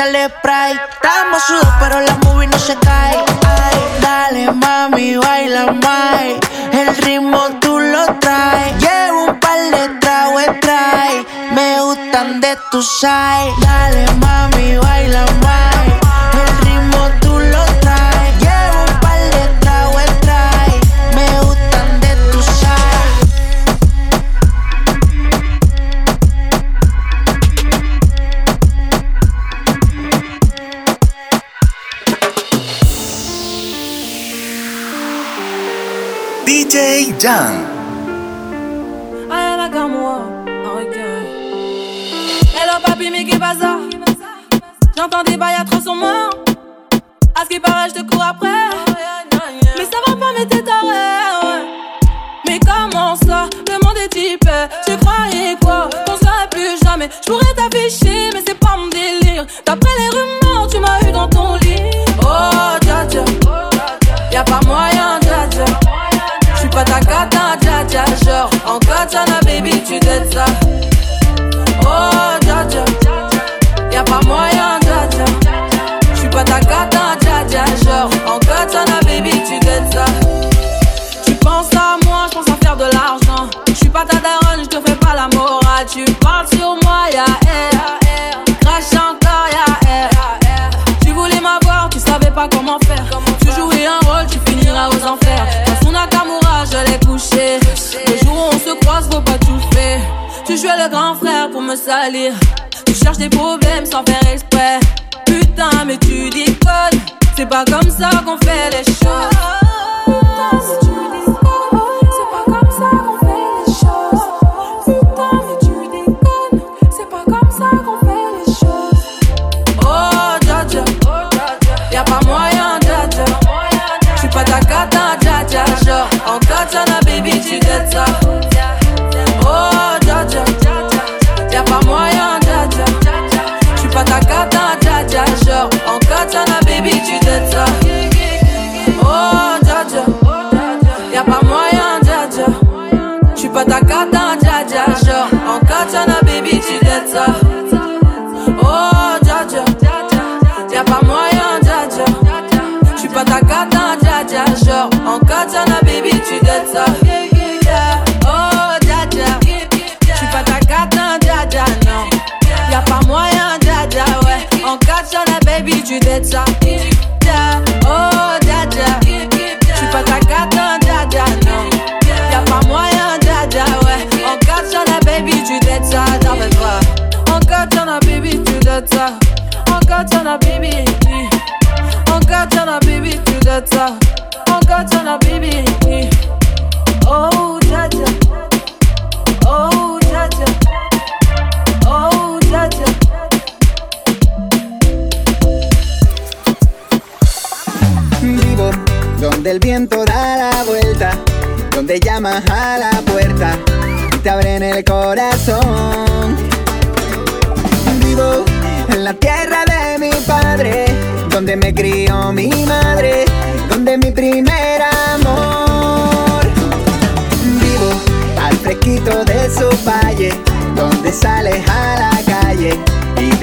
échale 0.00 0.28
spray. 0.28 0.72
Estamos 0.92 1.42
sudos, 1.44 1.68
pero 1.78 2.00
la 2.00 2.16
movie 2.24 2.46
no 2.46 2.58
se 2.58 2.74
cae. 2.76 3.16
Ay, 3.46 3.78
dale, 4.00 4.52
mami, 4.52 5.16
baila 5.16 5.72
más. 5.72 6.22
El 6.72 6.96
ritmo 6.96 7.42
tú 7.60 7.78
lo 7.78 8.06
traes. 8.18 8.76
Llevo 8.78 9.24
un 9.26 9.40
par 9.40 9.58
de 9.58 9.88
tragos, 10.00 10.60
trae. 10.60 11.26
Me 11.52 11.80
gustan 11.80 12.40
de 12.40 12.56
tu 12.70 12.82
side. 12.82 13.52
Dale, 13.62 14.06
mami. 14.06 14.19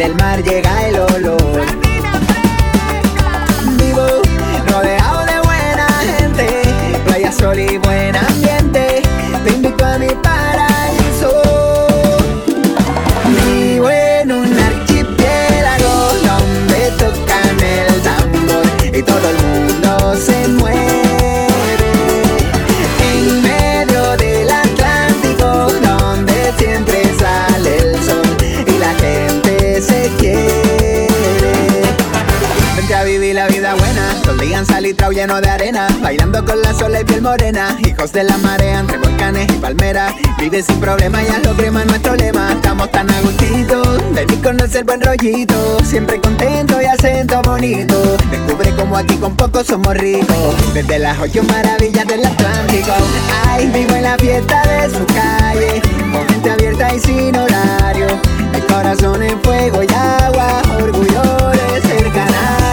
del 0.07 0.15
mar 0.15 0.41
llega 0.41 0.87
el 0.87 0.99
olor. 0.99 1.65
Vivo 3.77 4.07
rodeado 4.71 5.25
de 5.25 5.39
buena 5.41 5.87
gente, 6.05 6.63
playa, 7.05 7.31
sol 7.31 7.59
y 7.59 7.77
litrao 34.87 35.11
lleno 35.11 35.41
de 35.41 35.49
arena 35.49 35.87
Bailando 36.01 36.45
con 36.45 36.61
la 36.61 36.73
sola 36.73 37.01
y 37.01 37.03
piel 37.03 37.21
morena. 37.21 37.77
Hijos 37.85 38.13
de 38.13 38.23
la 38.23 38.37
marea 38.37 38.79
entre 38.79 38.97
volcanes 38.97 39.51
y 39.51 39.57
palmeras 39.57 40.13
Vive 40.39 40.63
sin 40.63 40.79
problema 40.79 41.21
y 41.21 41.27
lo 41.43 41.53
crema 41.55 41.83
nuestro 41.83 42.15
lema. 42.15 42.53
Estamos 42.53 42.89
tan 42.91 43.09
a 43.11 43.19
gustito, 43.21 43.81
vení 44.13 44.37
con 44.37 44.57
el 44.59 44.83
buen 44.85 45.01
rollito 45.01 45.79
Siempre 45.83 46.21
contento 46.21 46.81
y 46.81 46.85
acento 46.85 47.41
bonito. 47.41 48.17
Descubre 48.31 48.73
como 48.75 48.95
aquí 48.95 49.15
con 49.17 49.35
poco 49.35 49.61
somos 49.61 49.93
ricos 49.93 50.73
Desde 50.73 50.99
las 50.99 51.19
ocho 51.19 51.43
maravillas 51.43 52.07
del 52.07 52.25
Atlántico. 52.25 52.93
Ay, 53.45 53.69
vivo 53.73 53.93
en 53.93 54.03
la 54.03 54.17
fiesta 54.17 54.61
de 54.67 54.89
su 54.89 55.05
calle 55.07 55.81
Con 56.13 56.27
gente 56.29 56.49
abierta 56.49 56.95
y 56.95 56.99
sin 56.99 57.35
horario. 57.35 58.07
El 58.53 58.65
corazón 58.67 59.21
en 59.21 59.41
fuego 59.41 59.83
y 59.83 59.93
agua 59.93 60.61
Orgullo 60.79 61.23
de 61.51 61.81
ser 61.81 62.11
canario 62.13 62.66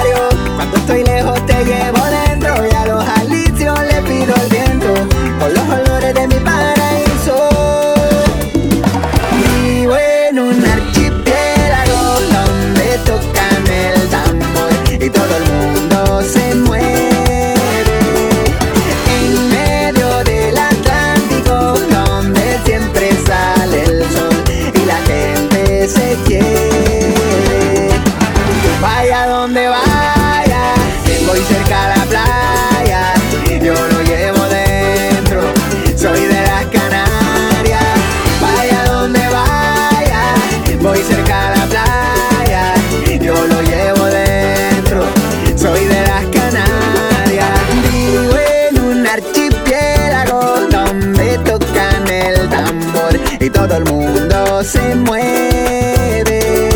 y 53.41 53.51
todo 53.51 53.77
el 53.77 53.85
mundo 53.85 54.63
se 54.63 54.95
mueve. 54.95 56.71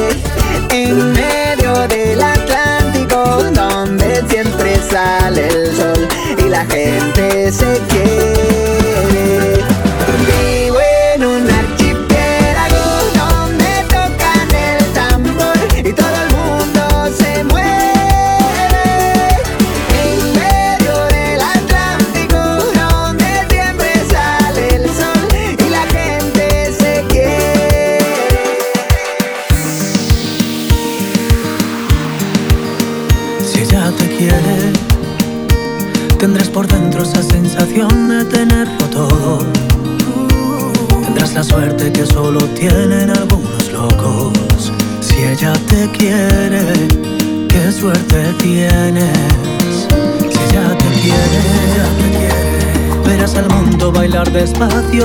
En 0.70 1.12
medio 1.12 1.88
del 1.88 2.20
Atlántico 2.22 3.44
donde 3.52 4.22
siempre 4.28 4.76
sale 4.90 5.48
el 5.48 5.76
sol 5.76 6.08
y 6.44 6.48
la 6.48 6.64
gente 6.66 7.52
se 7.52 7.80
quiere 7.88 8.07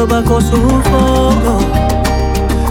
bajo 0.01 0.41
su 0.41 0.57
fuego. 0.57 1.59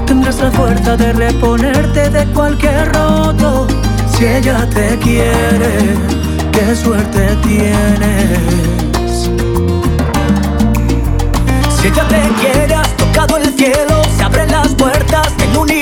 Tendrás 0.07 0.39
la 0.41 0.51
fuerza 0.51 0.97
de 0.97 1.13
reponerte 1.13 2.11
de 2.11 2.27
cualquier 2.33 2.93
roto. 2.93 3.67
Si 4.13 4.27
ella 4.27 4.69
te 4.69 4.99
quiere, 4.99 5.97
qué 6.51 6.75
suerte 6.75 7.37
tienes. 7.43 9.31
Si 11.81 11.87
ella 11.87 12.09
te 12.09 12.23
quiere, 12.41 12.75
has 12.75 12.97
tocado 12.97 13.37
el 13.37 13.55
cielo, 13.57 14.03
se 14.17 14.23
abren 14.23 14.51
las 14.51 14.75
puertas 14.75 15.37
del 15.39 15.57
universo 15.57 15.82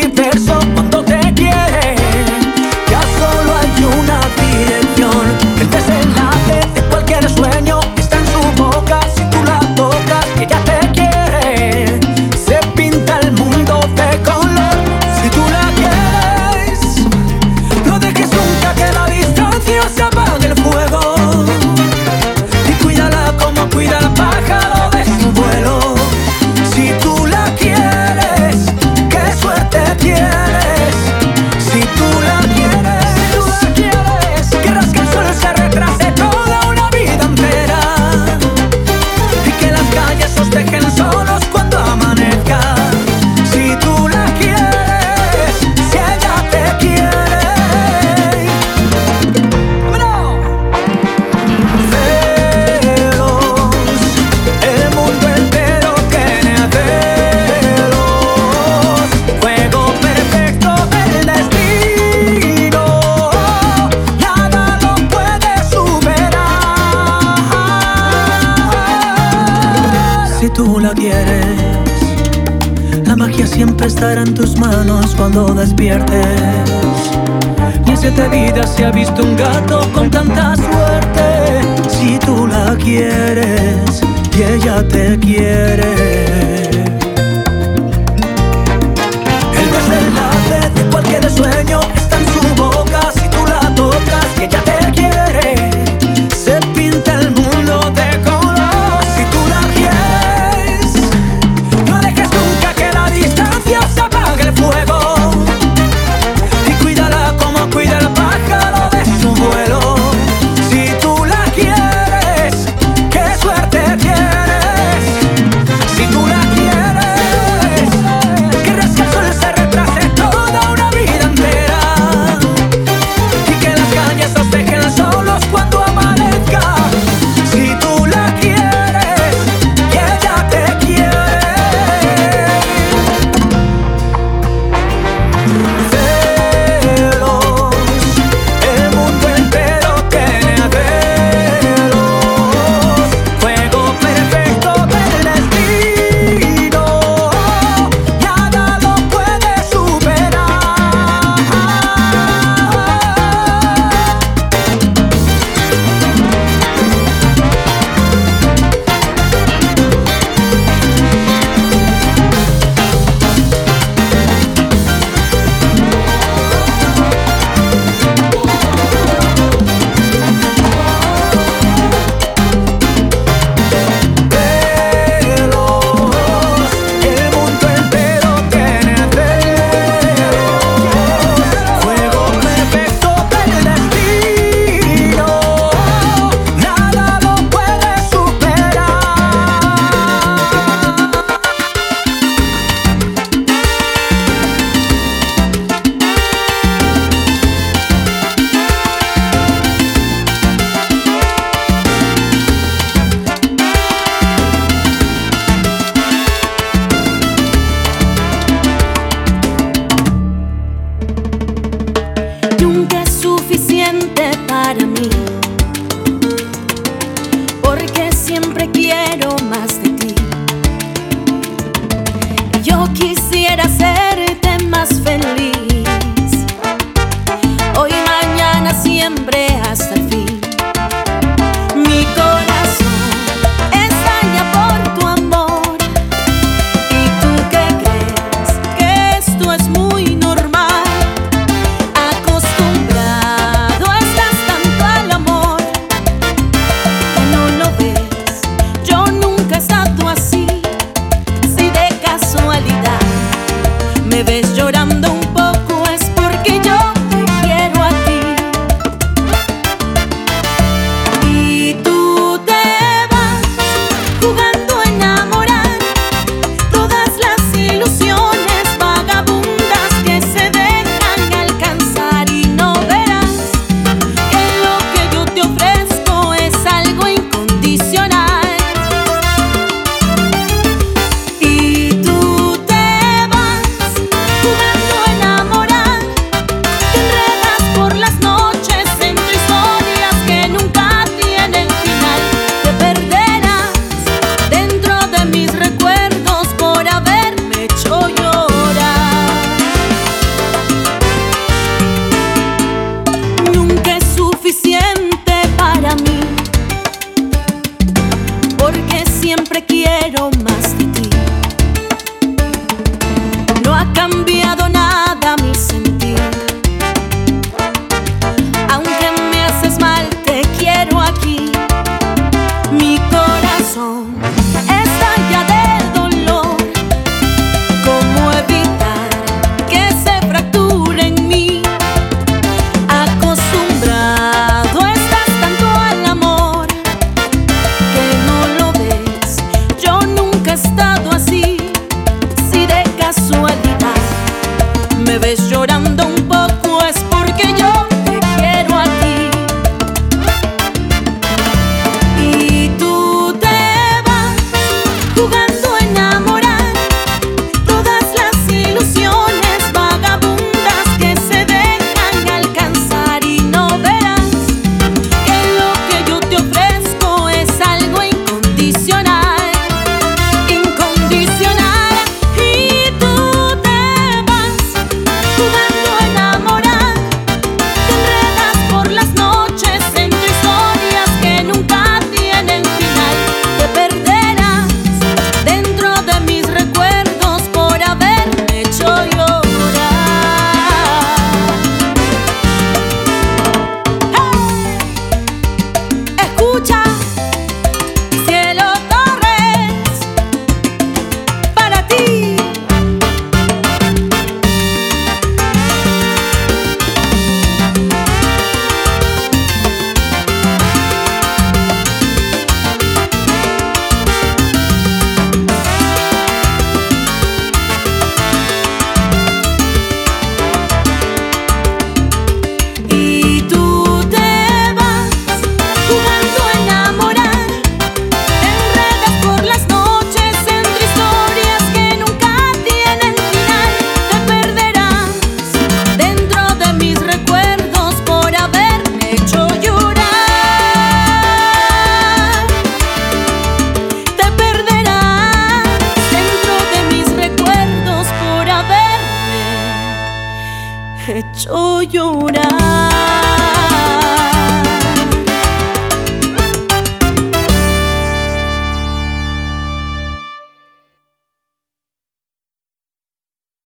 se 78.80 78.86
ha 78.86 78.90
visto 78.90 79.22
un 79.22 79.36
gato. 79.36 79.49